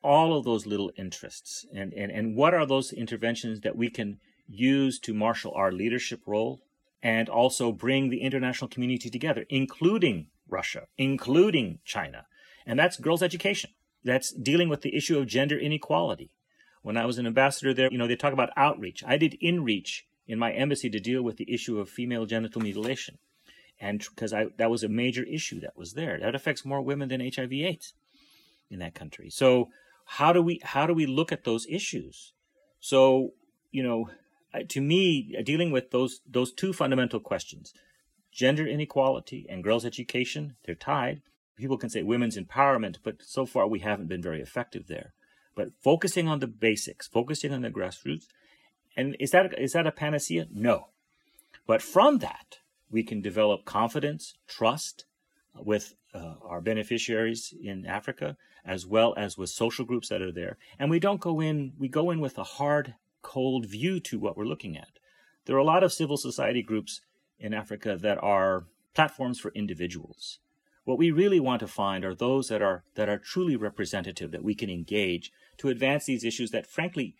all 0.02 0.37
of 0.37 0.44
those 0.44 0.66
little 0.66 0.92
interests? 0.97 1.66
And, 1.75 1.92
and, 1.94 2.11
and 2.12 2.37
what 2.37 2.54
are 2.54 2.66
those 2.66 2.92
interventions 2.92 3.61
that 3.61 3.76
we 3.76 3.90
can 3.90 4.20
use 4.47 4.99
to 5.00 5.14
marshal 5.14 5.52
our 5.54 5.73
leadership 5.73 6.20
role 6.26 6.61
and 7.02 7.28
also 7.28 7.73
bring 7.73 8.11
the 8.11 8.20
international 8.20 8.68
community 8.68 9.11
together, 9.11 9.44
including 9.49 10.28
Russia, 10.49 10.87
including 10.97 11.80
China? 11.85 12.26
And 12.64 12.78
that's 12.78 12.97
girls' 12.97 13.23
education. 13.23 13.70
That's 14.04 14.32
dealing 14.32 14.68
with 14.68 14.82
the 14.82 14.97
issue 14.97 15.18
of 15.18 15.26
gender 15.26 15.59
inequality. 15.59 16.30
When 16.82 16.97
I 16.97 17.06
was 17.06 17.18
an 17.18 17.26
ambassador 17.26 17.75
there, 17.75 17.90
you 17.90 17.99
know, 17.99 18.06
they 18.06 18.16
talk 18.16 18.32
about 18.32 18.50
outreach. 18.56 19.02
I 19.06 19.18
did 19.18 19.37
inreach 19.42 20.02
in 20.26 20.38
my 20.38 20.52
embassy 20.52 20.88
to 20.90 21.00
deal 21.00 21.23
with 21.23 21.37
the 21.37 21.52
issue 21.52 21.78
of 21.78 21.90
female 21.90 22.25
genital 22.25 22.62
mutilation 22.62 23.18
and 23.80 24.04
because 24.10 24.32
I 24.32 24.46
that 24.58 24.70
was 24.70 24.84
a 24.84 24.88
major 24.88 25.25
issue 25.25 25.60
that 25.60 25.76
was 25.76 25.94
there 25.94 26.18
that 26.20 26.34
affects 26.34 26.64
more 26.64 26.82
women 26.82 27.08
than 27.08 27.20
HIV/AIDS 27.20 27.94
in 28.70 28.78
that 28.80 28.94
country. 28.94 29.30
So 29.30 29.70
how 30.04 30.32
do 30.32 30.42
we 30.42 30.60
how 30.62 30.87
do 30.87 30.94
we 30.94 31.06
look 31.06 31.32
at 31.32 31.44
those 31.44 31.66
issues? 31.68 32.32
So 32.80 33.32
you 33.70 33.82
know, 33.82 34.10
to 34.68 34.80
me, 34.80 35.34
uh, 35.38 35.42
dealing 35.42 35.70
with 35.70 35.90
those 35.90 36.20
those 36.28 36.52
two 36.52 36.72
fundamental 36.72 37.20
questions, 37.20 37.72
gender 38.32 38.66
inequality 38.66 39.46
and 39.49 39.64
girls' 39.64 39.87
education, 39.87 40.56
they're 40.64 40.75
tied. 40.75 41.22
People 41.56 41.78
can 41.78 41.90
say 41.90 42.02
women's 42.02 42.38
empowerment, 42.38 42.96
but 43.02 43.16
so 43.22 43.44
far 43.44 43.66
we 43.66 43.80
haven't 43.80 44.08
been 44.08 44.22
very 44.22 44.40
effective 44.40 44.87
there. 44.87 45.12
But 45.54 45.68
focusing 45.82 46.26
on 46.26 46.38
the 46.38 46.46
basics, 46.46 47.06
focusing 47.06 47.52
on 47.52 47.62
the 47.62 47.70
grassroots, 47.70 48.25
and 48.96 49.16
is 49.20 49.30
that 49.30 49.58
is 49.58 49.72
that 49.72 49.87
a 49.87 49.92
panacea? 49.92 50.46
No. 50.52 50.88
But 51.66 51.82
from 51.82 52.18
that, 52.18 52.58
we 52.90 53.02
can 53.02 53.20
develop 53.20 53.64
confidence, 53.64 54.35
trust 54.47 55.04
with 55.54 55.94
uh, 56.14 56.35
our 56.42 56.61
beneficiaries 56.61 57.54
in 57.62 57.87
Africa, 57.87 58.37
as 58.64 58.87
well 58.87 59.14
as 59.16 59.38
with 59.38 59.50
social 59.50 59.85
groups 59.85 60.09
that 60.09 60.23
are 60.23 60.32
there. 60.32 60.59
And 60.78 60.90
we 60.90 61.00
don't 61.00 61.20
go 61.20 61.40
in, 61.40 61.73
we 61.78 61.88
go 61.88 62.11
in 62.11 62.20
with 62.20 62.38
a 62.38 62.44
hard, 62.44 62.94
cold 63.23 63.66
view 63.66 64.00
to 64.00 64.18
what 64.18 64.37
we're 64.37 64.44
looking 64.44 64.76
at. 64.76 64.99
There 65.47 65.56
are 65.56 65.61
a 65.61 65.64
lot 65.64 65.82
of 65.82 65.92
civil 65.92 66.16
society 66.16 66.62
groups 66.62 67.00
in 67.38 67.54
Africa 67.54 67.97
that 68.00 68.23
are 68.23 68.64
platforms 68.94 69.38
for 69.38 69.52
individuals. 69.52 70.38
What 70.85 70.99
we 70.99 71.11
really 71.11 71.40
want 71.40 71.61
to 71.61 71.68
find 71.68 72.04
are 72.04 72.14
those 72.14 72.49
that 72.49 72.62
are 72.62 72.85
that 72.94 73.09
are 73.09 73.18
truly 73.18 73.56
representative 73.56 74.30
that 74.32 74.42
we 74.42 74.54
can 74.54 74.70
engage 74.70 75.32
to 75.59 75.68
advance 75.68 76.06
these 76.06 76.25
issues 76.25 76.50
that 76.50 76.66
frankly 76.66 77.14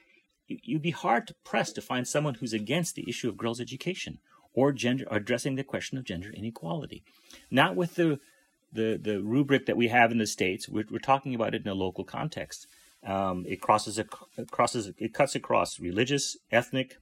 you'd 0.49 0.83
be 0.83 0.91
hard 0.91 1.33
pressed 1.45 1.77
to 1.77 1.83
find 1.83 2.09
someone 2.09 2.35
who's 2.35 2.53
against 2.53 2.97
the 2.97 3.09
issue 3.09 3.29
of 3.29 3.37
girls' 3.37 3.61
education 3.61 4.19
or 4.55 4.73
gender 4.73 5.05
addressing 5.11 5.57
the 5.57 5.65
question 5.65 5.99
of 5.99 6.05
gender 6.05 6.31
inequality. 6.31 7.03
Not 7.51 7.77
with 7.77 7.95
the 7.95 8.21
the, 8.73 8.99
the 9.03 9.21
rubric 9.21 9.67
that 9.67 9.77
we 9.77 9.89
have 9.89 10.13
in 10.13 10.19
the 10.19 10.27
states. 10.27 10.69
We're, 10.69 10.85
we're 10.91 11.01
talking 11.01 11.35
about 11.35 11.55
it 11.55 11.63
in 11.63 11.69
a 11.69 11.75
local 11.75 12.05
context. 12.05 12.69
Um, 13.05 13.45
it 13.49 13.61
crosses 13.61 13.99
it 13.99 14.09
crosses 14.51 14.93
it 14.99 15.15
cuts 15.15 15.35
across 15.35 15.81
religious, 15.81 16.37
ethnic, 16.53 16.99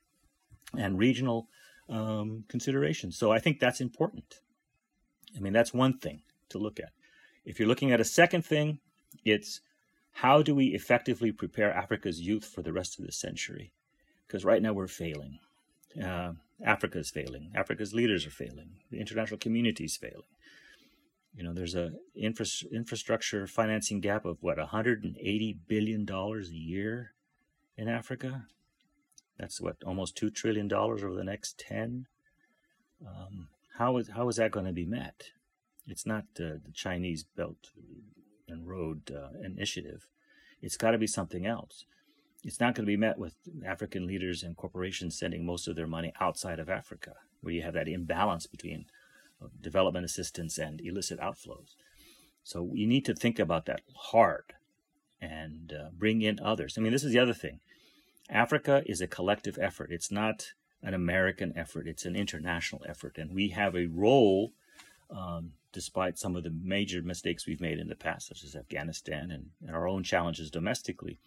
and 0.77 0.99
regional 0.99 1.49
um, 1.89 2.45
considerations. 2.49 3.19
So 3.19 3.33
I 3.33 3.39
think 3.39 3.59
that's 3.59 3.81
important. 3.81 4.37
I 5.37 5.41
mean, 5.41 5.53
that's 5.53 5.75
one 5.75 5.99
thing 5.99 6.23
to 6.51 6.59
look 6.59 6.79
at. 6.79 6.91
If 7.45 7.59
you're 7.59 7.69
looking 7.69 7.93
at 7.93 8.01
a 8.01 8.05
second 8.05 8.45
thing, 8.45 8.79
it's 9.25 9.61
how 10.13 10.43
do 10.43 10.55
we 10.55 10.67
effectively 10.67 11.33
prepare 11.33 11.73
Africa's 11.73 12.21
youth 12.21 12.45
for 12.45 12.63
the 12.63 12.73
rest 12.73 12.99
of 12.99 13.07
the 13.07 13.13
century? 13.13 13.73
Because 14.27 14.45
right 14.45 14.63
now 14.63 14.73
we're 14.73 14.87
failing. 14.87 15.39
Uh, 16.03 16.33
Africa 16.65 16.99
is 16.99 17.11
failing. 17.11 17.53
Africa's 17.55 17.95
leaders 17.95 18.27
are 18.27 18.31
failing. 18.31 18.79
The 18.91 18.99
international 18.99 19.39
community 19.39 19.85
is 19.85 19.97
failing. 19.97 20.23
You 21.35 21.45
know, 21.45 21.53
there's 21.53 21.75
a 21.75 21.93
infra- 22.17 22.47
infrastructure 22.73 23.47
financing 23.47 24.01
gap 24.01 24.25
of 24.25 24.39
what 24.41 24.59
180 24.59 25.59
billion 25.69 26.05
dollars 26.05 26.51
a 26.51 26.55
year 26.55 27.13
in 27.77 27.89
Africa. 27.89 28.47
That's 29.39 29.61
what 29.61 29.77
almost 29.87 30.17
two 30.17 30.31
trillion 30.31 30.67
dollars 30.67 31.05
over 31.05 31.15
the 31.15 31.23
next 31.25 31.59
ten. 31.59 32.07
Um, 33.07 33.49
how 33.77 33.97
is 33.99 34.11
how 34.11 34.29
is 34.29 34.37
that 34.37 34.51
going 34.51 34.67
to 34.67 34.73
be 34.73 34.87
met? 34.87 35.31
It's 35.87 36.05
not 36.05 36.25
uh, 36.41 36.59
the 36.65 36.73
Chinese 36.75 37.23
Belt 37.23 37.71
and 38.49 38.67
Road 38.67 39.13
uh, 39.13 39.39
Initiative. 39.41 40.09
It's 40.61 40.77
got 40.77 40.91
to 40.91 40.99
be 40.99 41.07
something 41.07 41.47
else 41.47 41.85
it's 42.49 42.61
not 42.61 42.75
going 42.75 42.87
to 42.87 42.91
be 42.91 42.97
met 42.97 43.19
with 43.19 43.35
African 43.65 44.07
leaders 44.07 44.43
and 44.43 44.57
corporations 44.57 45.19
sending 45.19 45.45
most 45.45 45.69
of 45.69 45.77
their 45.77 45.87
money 45.87 46.15
outside 46.19 46.59
of 46.59 46.71
Africa, 46.71 47.13
where 47.43 47.53
you 47.53 47.61
have 47.61 47.75
that 47.75 47.89
imbalance 47.89 48.47
between 48.47 48.87
uh, 49.43 49.49
development 49.61 50.07
assistance 50.07 50.57
and 50.57 50.81
illicit 50.81 51.21
outflows. 51.21 51.75
So 52.43 52.63
we 52.63 52.87
need 52.87 53.05
to 53.05 53.15
think 53.15 53.39
about 53.39 53.67
that 53.67 53.83
hard 53.95 54.55
and 55.21 55.75
uh, 55.79 55.91
bring 55.93 56.23
in 56.23 56.41
others. 56.41 56.77
I 56.77 56.81
mean, 56.81 56.93
this 56.93 57.05
is 57.05 57.13
the 57.13 57.19
other 57.19 57.35
thing. 57.35 57.61
Africa 58.31 58.83
is 58.87 59.03
a 59.03 59.07
collective 59.07 59.59
effort. 59.61 59.93
It's 59.93 60.11
not 60.11 60.53
an 60.83 60.95
American 60.95 61.53
effort. 61.55 61.87
It's 61.87 62.07
an 62.07 62.17
international 62.17 62.83
effort, 62.89 63.19
and 63.19 63.35
we 63.35 63.51
have 63.51 63.77
a 63.77 63.87
role. 63.87 64.53
Um, 65.11 65.53
despite 65.73 66.19
some 66.19 66.35
of 66.35 66.43
the 66.43 66.55
major 66.63 67.03
mistakes 67.03 67.47
we've 67.47 67.61
made 67.61 67.79
in 67.79 67.89
the 67.89 67.95
past, 67.95 68.29
such 68.29 68.43
as 68.43 68.57
Afghanistan 68.57 69.31
and, 69.31 69.51
and 69.67 69.77
our 69.77 69.87
own 69.87 70.03
challenges 70.03 70.51
domestically, 70.51 71.19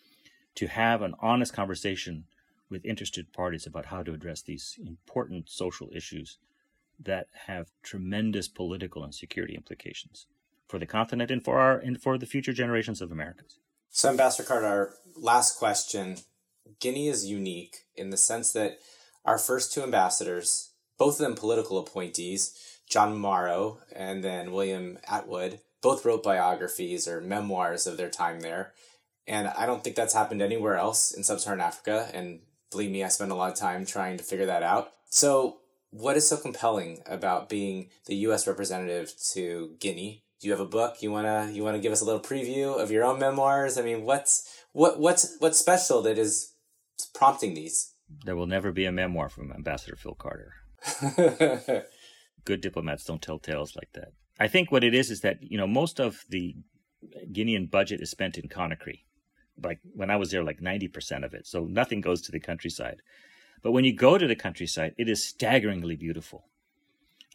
to 0.55 0.67
have 0.67 1.01
an 1.01 1.15
honest 1.22 1.53
conversation 1.53 2.25
with 2.70 2.86
interested 2.86 3.34
parties 3.34 3.67
about 3.67 3.88
how 3.88 4.01
to 4.03 4.13
address 4.13 4.41
these 4.41 4.79
important 4.86 5.50
social 5.50 5.89
issues 5.93 6.38
that 7.00 7.27
have 7.48 7.72
tremendous 7.84 8.48
political 8.48 9.03
and 9.03 9.13
security 9.13 9.55
implications 9.55 10.27
for 10.67 10.79
the 10.79 10.86
continent 10.86 11.31
and 11.31 11.43
for 11.43 11.60
our 11.60 11.77
and 11.77 12.01
for 12.01 12.17
the 12.17 12.25
future 12.25 12.53
generations 12.53 13.01
of 13.01 13.12
Americans. 13.12 13.60
So, 13.89 14.10
Ambassador 14.10 14.48
Carter, 14.48 14.65
our 14.65 14.93
last 15.15 15.58
question: 15.58 16.17
Guinea 16.79 17.10
is 17.10 17.25
unique 17.25 17.86
in 17.96 18.10
the 18.10 18.17
sense 18.17 18.53
that 18.53 18.79
our 19.25 19.38
first 19.38 19.74
two 19.74 19.84
ambassadors, 19.84 20.72
both 20.98 21.20
of 21.20 21.25
them 21.25 21.36
political 21.36 21.77
appointees, 21.77 22.58
John 22.89 23.17
Morrow 23.17 23.79
and 23.96 24.24
then 24.24 24.51
William 24.51 24.98
Attwood, 25.10 25.60
both 25.81 26.05
wrote 26.05 26.24
biographies 26.24 27.08
or 27.08 27.22
memoirs 27.22 27.88
of 27.88 27.98
their 27.98 28.10
time 28.10 28.41
there. 28.41 28.74
And 29.27 29.47
I 29.47 29.65
don't 29.65 29.83
think 29.83 29.95
that's 29.95 30.13
happened 30.13 30.41
anywhere 30.41 30.75
else 30.75 31.11
in 31.11 31.23
sub 31.23 31.39
Saharan 31.39 31.61
Africa. 31.61 32.09
And 32.13 32.39
believe 32.71 32.91
me, 32.91 33.03
I 33.03 33.09
spend 33.09 33.31
a 33.31 33.35
lot 33.35 33.51
of 33.51 33.57
time 33.57 33.85
trying 33.85 34.17
to 34.17 34.23
figure 34.23 34.45
that 34.47 34.63
out. 34.63 34.91
So, 35.09 35.57
what 35.91 36.15
is 36.15 36.27
so 36.27 36.37
compelling 36.37 37.03
about 37.05 37.49
being 37.49 37.89
the 38.05 38.15
U.S. 38.15 38.47
representative 38.47 39.13
to 39.33 39.75
Guinea? 39.79 40.23
Do 40.39 40.47
you 40.47 40.53
have 40.53 40.61
a 40.61 40.65
book? 40.65 41.01
You 41.01 41.11
wanna 41.11 41.51
you 41.53 41.63
wanna 41.63 41.79
give 41.79 41.91
us 41.91 42.01
a 42.01 42.05
little 42.05 42.21
preview 42.21 42.81
of 42.81 42.89
your 42.89 43.03
own 43.03 43.19
memoirs? 43.19 43.77
I 43.77 43.83
mean, 43.83 44.03
what's 44.03 44.49
what 44.71 44.99
what's 44.99 45.35
what's 45.39 45.59
special 45.59 46.01
that 46.03 46.17
is 46.17 46.53
prompting 47.13 47.53
these? 47.53 47.93
There 48.25 48.35
will 48.35 48.47
never 48.47 48.71
be 48.71 48.85
a 48.85 48.91
memoir 48.91 49.29
from 49.29 49.51
Ambassador 49.51 49.95
Phil 49.95 50.15
Carter. 50.15 50.53
Good 52.45 52.61
diplomats 52.61 53.03
don't 53.03 53.21
tell 53.21 53.37
tales 53.37 53.75
like 53.75 53.89
that. 53.93 54.13
I 54.39 54.47
think 54.47 54.71
what 54.71 54.83
it 54.83 54.95
is 54.95 55.11
is 55.11 55.21
that 55.21 55.43
you 55.43 55.57
know 55.57 55.67
most 55.67 55.99
of 55.99 56.25
the 56.29 56.55
Guinean 57.31 57.69
budget 57.69 58.01
is 58.01 58.09
spent 58.09 58.37
in 58.37 58.49
Conakry 58.49 59.01
like 59.62 59.79
when 59.93 60.10
I 60.10 60.15
was 60.15 60.31
there, 60.31 60.43
like 60.43 60.62
90% 60.62 61.24
of 61.24 61.34
it. 61.34 61.48
So 61.48 61.65
nothing 61.65 62.01
goes 62.01 62.22
to 62.24 62.31
the 62.31 62.39
countryside. 62.39 63.01
But 63.62 63.72
when 63.72 63.86
you 63.86 63.93
go 63.93 64.17
to 64.17 64.27
the 64.27 64.36
countryside, 64.36 64.96
it 64.98 65.08
is 65.08 65.25
staggeringly 65.25 65.96
beautiful. 65.96 66.46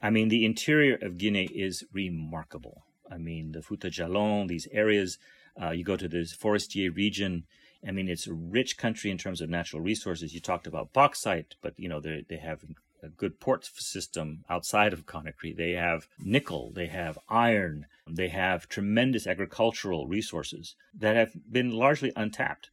I 0.03 0.11
mean, 0.11 0.29
the 0.29 0.45
interior 0.45 0.99
of 1.01 1.19
Guinea 1.19 1.47
is 1.47 1.85
remarkable. 1.93 2.85
I 3.11 3.19
mean, 3.19 3.53
the 3.53 3.61
Fouta 3.61 3.89
Djallon, 3.89 4.49
these 4.49 4.69
areas, 4.73 5.19
uh, 5.61 5.71
you 5.71 5.85
go 5.85 5.97
to 5.97 6.09
the 6.09 6.27
Forestier 6.27 6.95
region. 6.95 7.45
I 7.87 7.93
mean, 7.93 8.09
it's 8.09 8.27
a 8.27 8.35
rich 8.35 8.77
country 8.77 9.11
in 9.11 9.19
terms 9.19 9.41
of 9.41 9.49
natural 9.49 9.81
resources. 9.81 10.35
You 10.35 10.41
talked 10.41 10.67
about 10.67 10.93
bauxite, 10.93 11.55
but 11.63 11.75
you 11.79 11.89
know 11.89 12.01
they 12.01 12.37
have 12.37 12.65
a 13.03 13.09
good 13.09 13.41
port 13.41 13.65
system 13.65 14.45
outside 14.49 14.93
of 14.93 15.07
Conakry. 15.07 15.57
They 15.57 15.73
have 15.73 16.09
nickel, 16.19 16.73
they 16.75 16.87
have 16.87 17.19
iron, 17.29 17.87
they 18.09 18.29
have 18.29 18.69
tremendous 18.69 19.27
agricultural 19.27 20.07
resources 20.07 20.75
that 20.99 21.17
have 21.17 21.33
been 21.51 21.71
largely 21.71 22.13
untapped. 22.17 22.71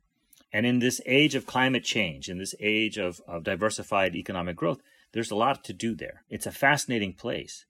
And 0.51 0.65
in 0.65 0.79
this 0.79 1.01
age 1.05 1.33
of 1.33 1.47
climate 1.47 1.83
change, 1.83 2.29
in 2.29 2.37
this 2.37 2.53
age 2.59 2.97
of, 2.97 3.21
of 3.27 3.43
diversified 3.43 4.15
economic 4.15 4.55
growth, 4.55 4.81
there's 5.11 5.31
a 5.31 5.35
lot 5.35 5.63
to 5.65 5.73
do 5.73 5.95
there. 5.95 6.23
It's 6.29 6.45
a 6.45 6.51
fascinating 6.51 7.13
place. 7.13 7.65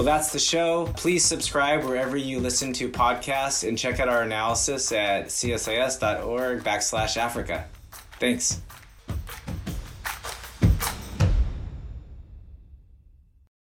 Well, 0.00 0.06
that's 0.06 0.32
the 0.32 0.38
show. 0.38 0.86
Please 0.96 1.22
subscribe 1.22 1.84
wherever 1.84 2.16
you 2.16 2.40
listen 2.40 2.72
to 2.72 2.88
podcasts 2.88 3.68
and 3.68 3.76
check 3.76 4.00
out 4.00 4.08
our 4.08 4.22
analysis 4.22 4.92
at 4.92 5.26
csis.org 5.26 6.64
backslash 6.64 7.18
Africa. 7.18 7.66
Thanks. 8.18 8.62